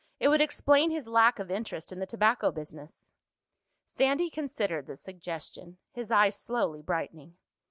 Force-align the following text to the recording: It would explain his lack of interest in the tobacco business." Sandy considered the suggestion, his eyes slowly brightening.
It 0.19 0.29
would 0.29 0.41
explain 0.41 0.89
his 0.89 1.05
lack 1.07 1.37
of 1.37 1.51
interest 1.51 1.91
in 1.91 1.99
the 1.99 2.07
tobacco 2.07 2.49
business." 2.49 3.11
Sandy 3.85 4.31
considered 4.31 4.87
the 4.87 4.95
suggestion, 4.95 5.77
his 5.91 6.09
eyes 6.09 6.35
slowly 6.39 6.81
brightening. 6.81 7.37